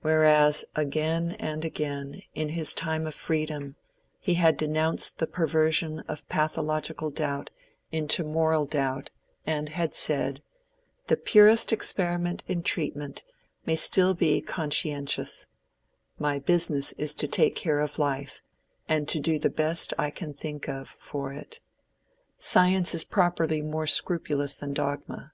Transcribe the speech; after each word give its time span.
Whereas, 0.00 0.64
again 0.74 1.36
and 1.38 1.64
again, 1.64 2.22
in 2.34 2.48
his 2.48 2.74
time 2.74 3.06
of 3.06 3.14
freedom, 3.14 3.76
he 4.18 4.34
had 4.34 4.56
denounced 4.56 5.18
the 5.18 5.28
perversion 5.28 6.00
of 6.08 6.28
pathological 6.28 7.08
doubt 7.10 7.50
into 7.92 8.24
moral 8.24 8.66
doubt 8.66 9.12
and 9.46 9.68
had 9.68 9.94
said—"the 9.94 11.16
purest 11.18 11.72
experiment 11.72 12.42
in 12.48 12.64
treatment 12.64 13.22
may 13.64 13.76
still 13.76 14.12
be 14.12 14.40
conscientious: 14.40 15.46
my 16.18 16.40
business 16.40 16.90
is 16.94 17.14
to 17.14 17.28
take 17.28 17.54
care 17.54 17.78
of 17.78 17.96
life, 18.00 18.40
and 18.88 19.06
to 19.06 19.20
do 19.20 19.38
the 19.38 19.50
best 19.50 19.94
I 19.96 20.10
can 20.10 20.34
think 20.34 20.68
of 20.68 20.96
for 20.98 21.32
it. 21.32 21.60
Science 22.36 22.92
is 22.92 23.04
properly 23.04 23.62
more 23.62 23.86
scrupulous 23.86 24.56
than 24.56 24.74
dogma. 24.74 25.32